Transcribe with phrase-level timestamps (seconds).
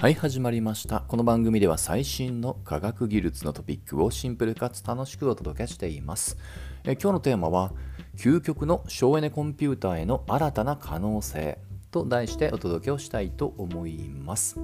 [0.00, 1.00] はい始まりました。
[1.00, 6.38] この番組では最新の科学技術のトピックをシンプルかつ楽しくお届けしています。
[6.84, 7.74] え今日のテーマは
[8.16, 11.58] 究極の省エネコンピューターへの新たな可能性
[11.90, 14.58] と題してお届けをしたいと思います。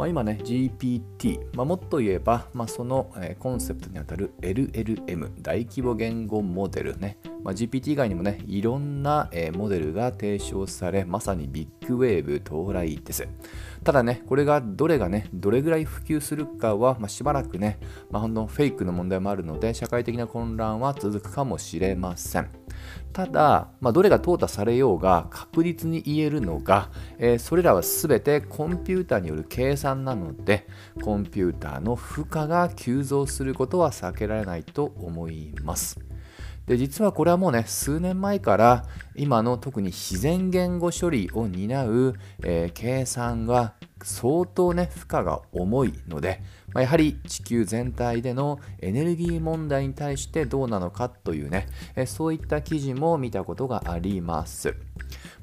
[0.00, 13.28] まあ、今ね GPT、まあ、もっと言えば、まあ、その、え、コンセプトにあたる LLM 大規模言語モデルね、ま、GPT 以外にもねいろんな、え、モデルが提唱されまさにビッグウェーブ到来です。
[13.84, 17.78] ただねこれがどれがねどれぐらい普及するかは、ま、しばらくね、
[18.10, 22.59] まあ、ほんのフェイクの問題もあるので社会的な混乱は続くかもしれません。
[23.12, 30.66] ただ、まあ、どれが淘汰されようが確実に言えるのが、えー、それらは全てコンピューターによる計算なので
[31.02, 36.00] コンピューターの負荷が急増することは避けられないと思います。
[36.66, 38.84] で実はこれはもうね数年前から
[39.16, 43.74] 今の特に自然言語処理を担う、えー、計算が
[44.06, 54.74] 相当ね負荷が重いので、まあ、やはり地球全体でのエネルギー問題に対してどうなのかというね、え、そういった記事も見たことがあります。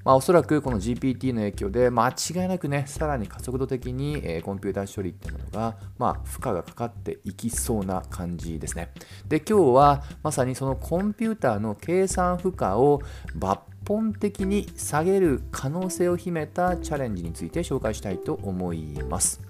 [0.04, 8.94] まあ、おそらくこの GPT の影響で間違いなくね、さらに加速度的に、え、コンピューター処理ってものが、まあ、負荷がかかっていきそうな感じですね。
[9.28, 13.02] で、今日はまさにそのコンピューターの計算負荷を
[13.38, 19.48] 抜本的に下げる可能性を秘めたチャレンジについて紹介したいと思います。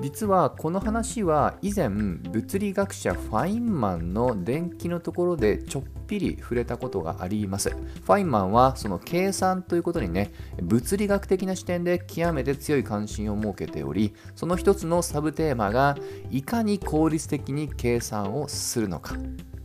[0.00, 15.96] 実はこの話は以前物理学者ファインマンの電気のところでちょっぴり触れたことがありますファインマンはその計算ということにね物理学的な視点で極めて強い関心を設けておりその一つのサブテーマが
[16.30, 19.14] いかに効率的に計算をするのか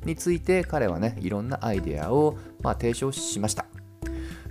[0.10, 3.66] について彼はねいろんなアイデアをま提唱しました。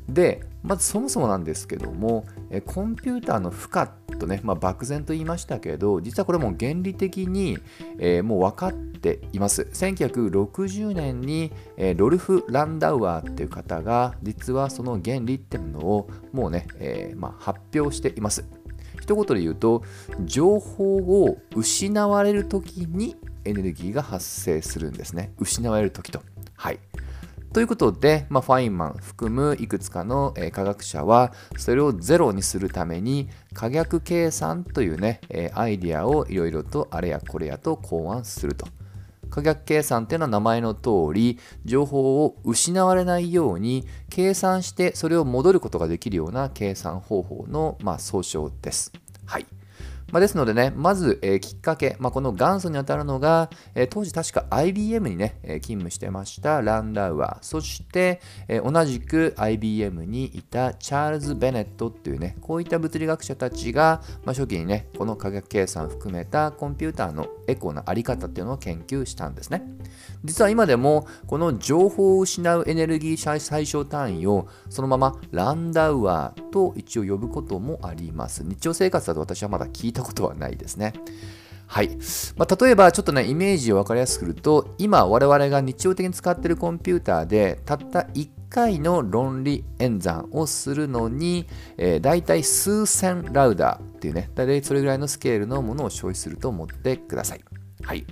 [0.09, 2.25] でまずそもそもなんですけども
[2.65, 7.59] コンピューターの負荷とね、まあ、漠然と言いましたけど実はこれも原理的に、
[7.99, 9.63] えー、もう分かっています。
[9.73, 18.45] 1960年に、えー、ロルフ・ランダウアーっていう方が実はその原理っていうのをもうね、えー、まあ、発表しています。
[19.01, 19.83] 一言で言うと
[20.25, 23.17] 情報を失われる時に
[23.49, 26.23] エネルギーが発生するんですね失われる時と
[26.57, 26.79] はい
[27.53, 38.69] ということで、まあ、ファインマン含むいくつかの、えー、科学者はそれをゼロにするために可逆計算というね、えー、アイディアをいろいろとあれやこれやと考案すると。
[39.31, 48.93] 可逆計算っていうのは名前の通り情報を失われないように計算してそれを戻ることができるような計算方法の、まあ、総称です。
[49.27, 49.47] はい。
[50.11, 69.63] まあ、ですのでね、まず、えー、きっかけ、まあ、この元祖にあたるのが、えー、当時確か IBM にね、えー、勤務してましたランダウアー、そして、え同じく IBM にいたチャールズ・ベネットっていうね、こういった物理学者たちが、まあ、初期にね、この科学計算を含めたコンピューターのエコなあり方っていうのを研究したんですね。
[70.25, 78.45] 実は今でも、この情報を失うエネルギー最小単位をそのままランダウアーと一応呼ぶこともあります。
[78.45, 80.93] 日常生活だと私はまだ聞いたたことはないですね。
[81.67, 81.91] はい。
[82.37, 97.45] まあ、例えば、ちょっとね、イメージを分かりやすくすると、今、我々が日常的に使っているコンピューターで、たった1回の論理演算をするのに、えー、大体数千ラウダーっていうね、大体それぐらいのスケールのものを消費すると思ってください。
[97.83, 98.07] はい。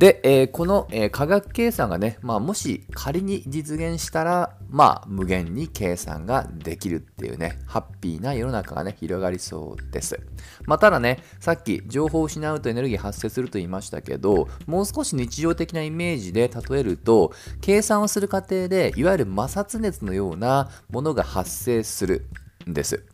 [0.00, 10.18] で、えー、この、えー、科学計算がね、まあ、もし仮に実現したら、まあ、無限に計算ができるっていうね、ハッピーな世の中がね、広がりそうです。
[10.64, 22.26] まあ、ただね、さっき情報を失うとエネルギー発生すると言いましたけど、もう少し日常的なイメージで例えると、計算をする過程で、いわゆる摩擦熱のようなものが発生する
[22.66, 23.04] んです。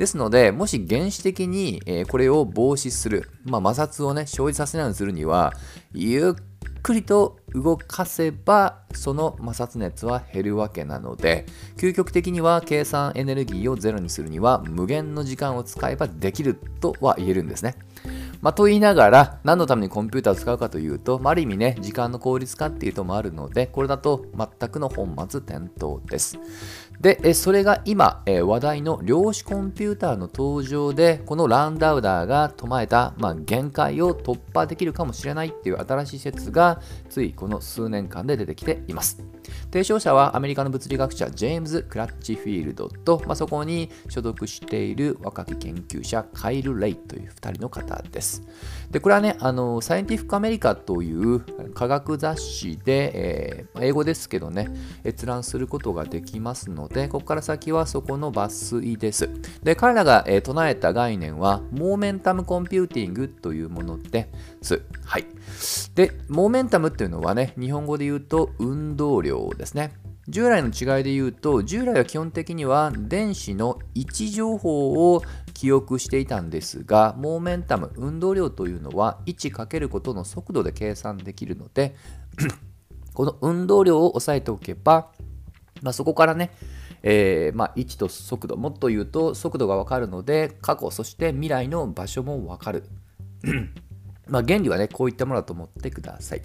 [0.00, 5.52] ですので、もし原始的に、えこれを防止する、まあ、摩擦をね、生じさせないようにするには、
[5.92, 11.44] ゆっくりと動かせば、その摩擦熱は減るわけなので、
[11.76, 17.74] 究極的には計算エネルギーをゼロにするには、無限の時間を使えばできるとは言えるんですね。
[18.40, 26.38] まあ、と言いながら、何のためにコンピューターを使うかというと、まあ、ある意味ね、時間の効率化っていうともあるので、これだと全くの本末転倒です。
[27.00, 39.24] で、それが今、話題の量子コンピューターの登場で、このランダウダーが唱えた、まあ、限界を突破できるかもしれないっていう新しい説が、ついこの数年間で出てきています。
[39.72, 48.42] 提唱者はアメリカの物理学者ジェームズ・クラッチフィールドと、まあ、そこに所属している若き研究者カイル・レイという2人の方です。
[48.90, 51.40] でこれはねあの、 Scientific American という
[51.72, 54.68] 科学雑誌で、えー、英語ですけどね、
[55.04, 59.30] 閲覧することができますので、ここから先はそこの抜粋です。
[59.62, 64.28] で、彼らが、えー、唱えた概念は、 momentum computing というもので
[64.60, 64.82] す。
[65.04, 65.26] はい。
[65.94, 69.92] で、 momentum っていうのはね、日本語で言うと運動量ですね。
[70.28, 75.22] 従来の違いで言うと、従来は基本的には電子の位置情報を
[75.54, 81.94] 記憶していたんですが、モーメンタム、運動量というのは位置かけることの速度で計算できるので、
[83.14, 85.12] この運動量を押さえておけば、
[85.82, 86.50] まあ、そこからね、
[87.02, 92.84] えー、まあ、位置と速度、もっと言うと速度がわかるので、過去、そして未来の場所もわかる。
[94.28, 96.42] まあ、原理はね、こういったものだと思ってください。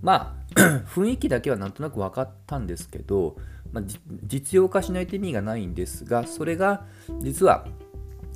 [0.00, 3.36] まあ、 雰囲気だけはなんとなく分かったんですけど、
[3.72, 3.84] まあ、
[4.24, 6.86] 実用化しないと意味がないんですが、それが
[7.20, 7.66] 実は、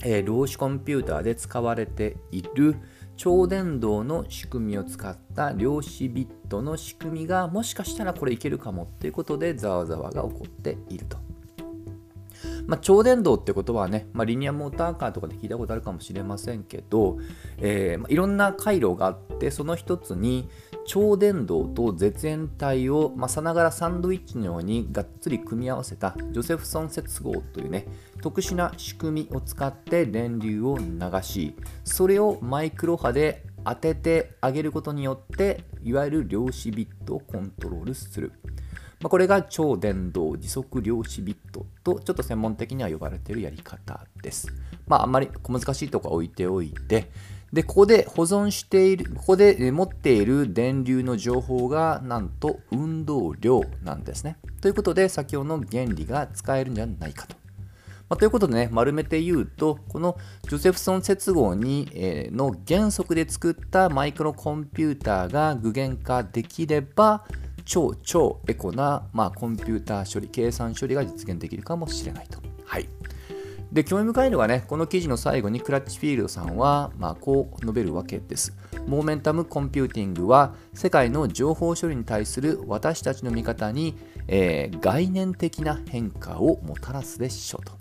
[0.04, 2.76] えー、量子コンピューターで使われている
[3.16, 11.31] 超電導の仕組みを使った量子ビットの仕組みがもしかしたらこれいけるかもっていうことでざわざわが起こっていると。
[12.66, 17.18] まあ、超電導ってことはね、まあ、リニアモーターカーとかで聞いたことあるかもしれませんけど、
[17.58, 20.48] えーまあ、いろんな回路があってその一つに
[20.86, 27.86] 超電導と絶縁体を、まあ、さながらサンドイッチのようにがっつり組み合わせたジョセフソン接合というね
[28.20, 31.54] 特殊な仕組みを使って電流を流し
[31.84, 38.32] それをマイクロ波で当ててあげることによっていわゆる量子ビットをコントロールする、
[39.02, 44.48] まあ、これが超電導時速量子ビットとちょっと専門的には呼ばれているやり方です
[44.86, 47.10] まああんまり小難しいとこは置いておいて
[47.52, 54.38] で、ここで保存している、ここで持っている電流の情報がなんと運動量なんですね。
[54.62, 57.36] ということで、先ほどの原理が使えるんじゃないかと。
[58.08, 60.16] まあ、ということでね、丸めて言うと、この
[60.48, 67.26] ジョセフソン接合に、えー、の原則で作ったマイクロコンピューターが具現化できれば、
[67.64, 72.40] 超超エコな、まあ、コンピューター処理、計算処理が実現できるかもしれないと。
[72.64, 72.88] はい。
[73.72, 78.54] で、興味深いのがね、この記事の最後にクラッチフィールドさんは、まあ、こう述べるわけです。
[78.86, 83.96] momentum computing は、世界の情報処理に対する私たちの見方に、
[84.28, 87.72] えー、概念的な変化をもたらすでしょうと。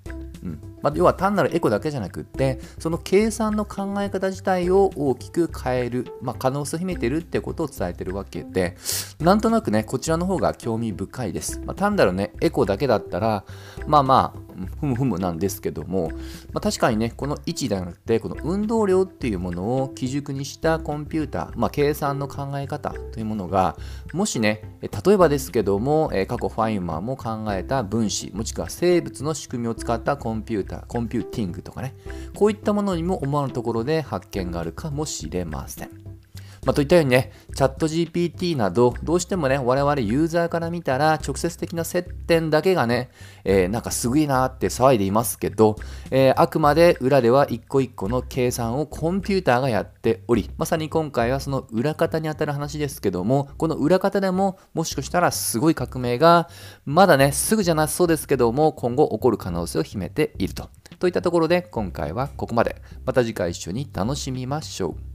[0.44, 8.76] うんまあ、要は単なるエコだけじゃなくってその計算の考え方自体を大きく変える、まあ、可能性を秘めてるってことを伝えてるわけで
[9.20, 13.46] なんとなくねこちらの方が興味深いです、まあ、単なるねエコだけだったら
[13.88, 16.10] まあまあふむふむなんですけども、
[16.54, 23.78] まあ、確かにね、この位置ではなくて、この運動量っていうものを基軸にしたコンピューター、まあ、計算の考え方というものが、
[24.14, 31.96] もしね、例えばですけども、過去ファインマンも考えた分子、もしくは生物の仕組みを使ったコンピューター、コンピューティングとかね、
[32.36, 36.01] こういったものにも思わぬところで発見があるかもしれません。
[36.66, 43.10] まあ、といったようにね、 ChatGPT など、どうしてもね、我々ユーザーから見たら、直接的な接点だけがね、
[43.44, 45.76] えー、なんかすごいなって騒いでいますけど、
[46.12, 56.48] えー、あくまで裏では一個一個の計算をコンピューターがやっており、まさに今回はその裏方にあたる話ですけども、この裏方でも、もしかしたらすごい革命が、
[56.86, 60.70] まだね、すぐじゃなさそうですけども、今後起こる可能性を秘めていると。
[61.00, 62.80] といったところで、今回はここまで。
[63.06, 65.11] また次回一緒に楽しみましょう。